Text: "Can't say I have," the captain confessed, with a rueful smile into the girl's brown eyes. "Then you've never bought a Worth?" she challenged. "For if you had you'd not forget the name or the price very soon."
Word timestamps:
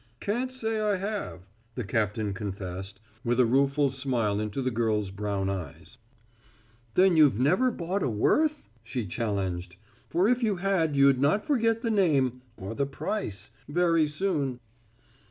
"Can't 0.19 0.51
say 0.51 0.79
I 0.81 0.95
have," 0.97 1.45
the 1.75 1.83
captain 1.83 2.33
confessed, 2.33 2.99
with 3.23 3.39
a 3.39 3.45
rueful 3.45 3.91
smile 3.91 4.39
into 4.39 4.63
the 4.63 4.71
girl's 4.71 5.11
brown 5.11 5.47
eyes. 5.47 5.99
"Then 6.95 7.15
you've 7.17 7.37
never 7.39 7.69
bought 7.69 8.01
a 8.01 8.09
Worth?" 8.09 8.67
she 8.83 9.05
challenged. 9.05 9.75
"For 10.09 10.27
if 10.27 10.41
you 10.41 10.55
had 10.55 10.95
you'd 10.95 11.19
not 11.21 11.45
forget 11.45 11.83
the 11.83 11.91
name 11.91 12.41
or 12.57 12.73
the 12.73 12.87
price 12.87 13.51
very 13.67 14.07
soon." 14.07 14.59